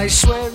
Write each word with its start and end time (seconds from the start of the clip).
I 0.00 0.06
shot, 0.06 0.49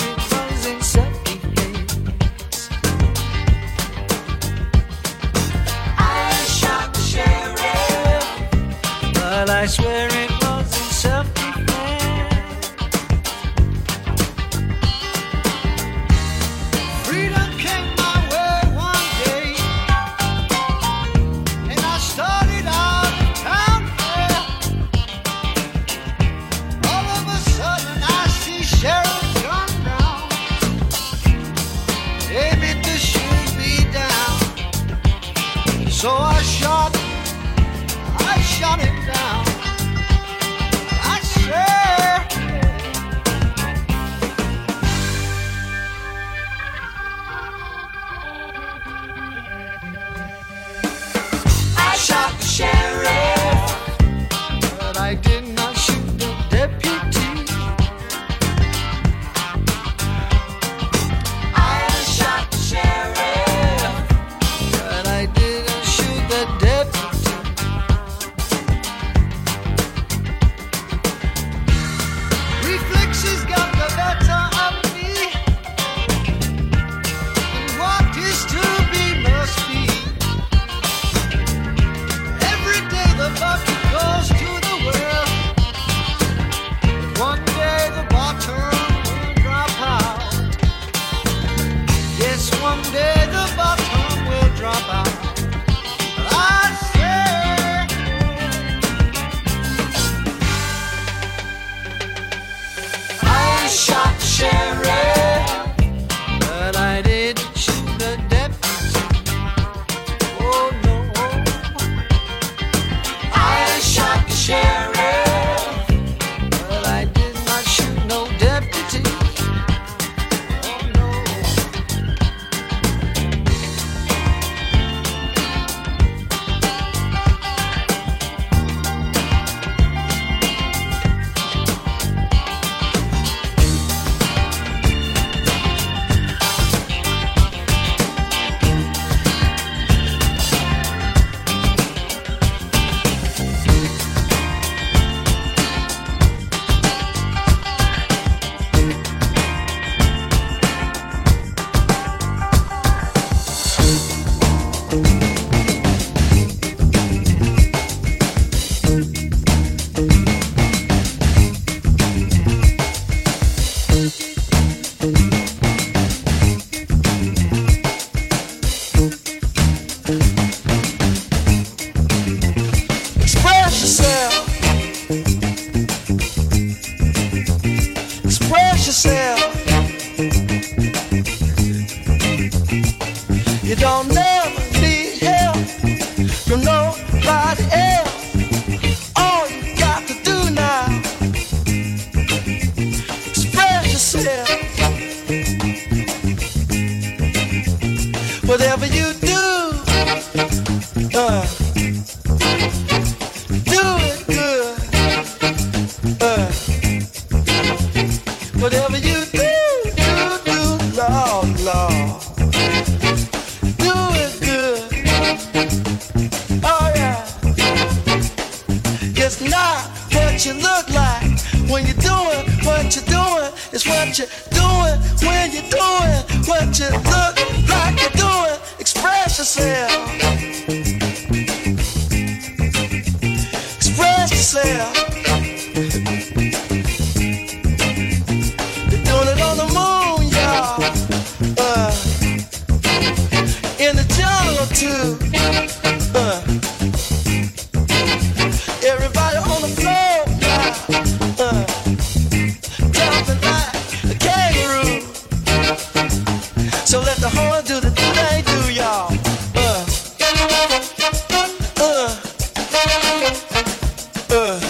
Uh. 264.35 264.64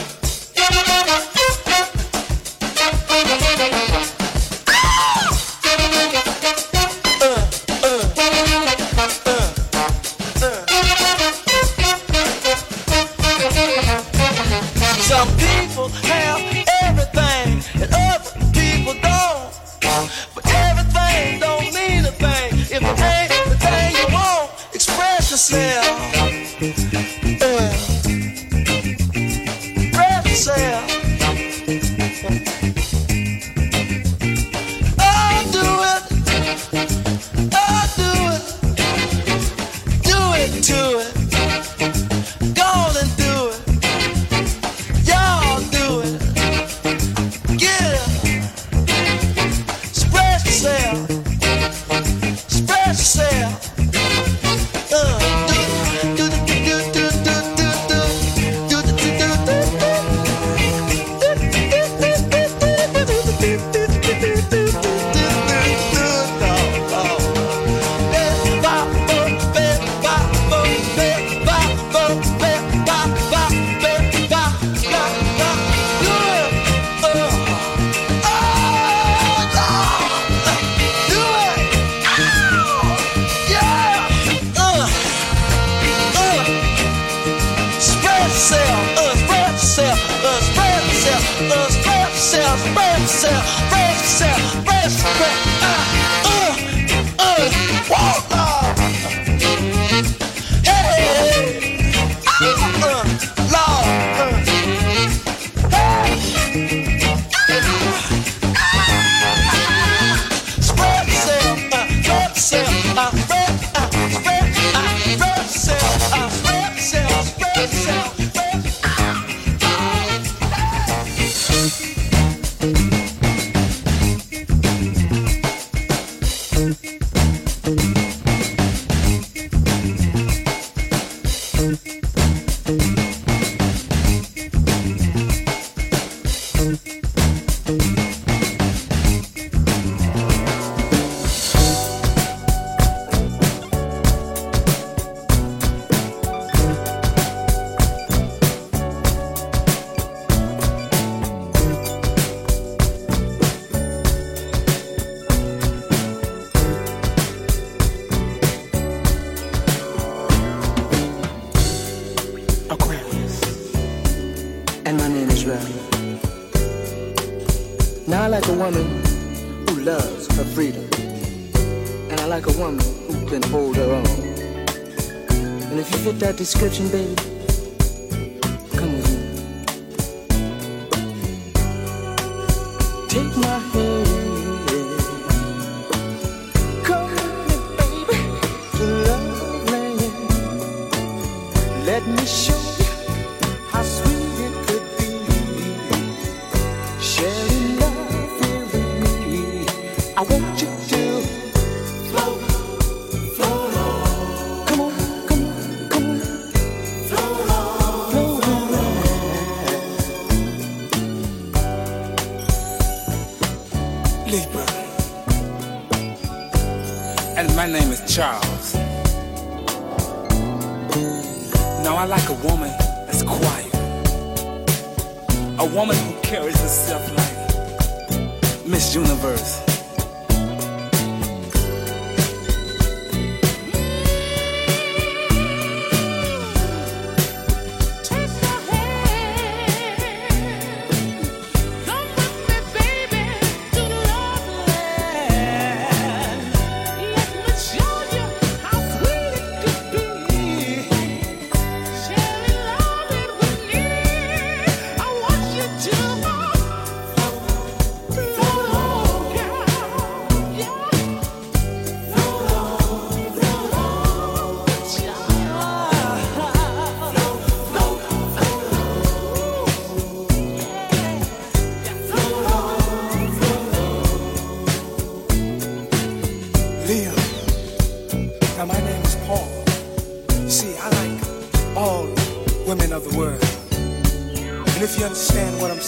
yourself, 92.25 92.59
brace 92.73 93.23
yourself, 93.23 93.69
brace 93.69 94.21
yourself, 94.21 94.65
brace 94.65 94.97
yourself. 95.03 95.37
Uh, 95.61 96.25
uh, 96.25 97.19
uh, 97.19 97.83
walk 97.89 98.31
on. 98.35 98.54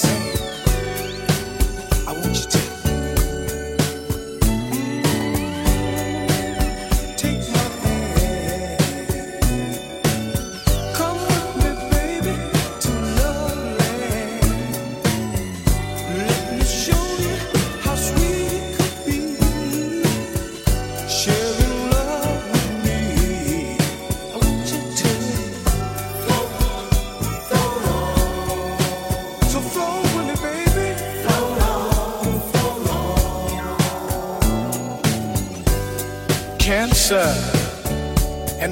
And 0.05 0.56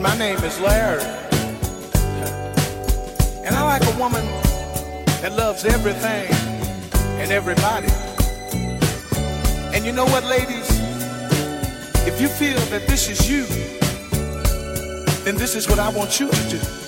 my 0.01 0.17
name 0.17 0.37
is 0.43 0.59
Larry. 0.59 1.01
And 3.45 3.55
I 3.55 3.63
like 3.63 3.81
a 3.83 3.97
woman 3.97 4.25
that 5.21 5.31
loves 5.37 5.63
everything 5.63 6.29
and 7.21 7.31
everybody. 7.31 7.87
And 9.73 9.85
you 9.85 9.93
know 9.93 10.03
what, 10.05 10.25
ladies? 10.25 10.67
If 12.05 12.19
you 12.19 12.27
feel 12.27 12.59
that 12.71 12.85
this 12.87 13.09
is 13.09 13.29
you, 13.29 13.45
then 15.23 15.35
this 15.37 15.55
is 15.55 15.69
what 15.69 15.79
I 15.79 15.89
want 15.89 16.19
you 16.19 16.29
to 16.29 16.49
do. 16.49 16.84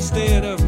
Instead 0.00 0.46
of 0.46 0.59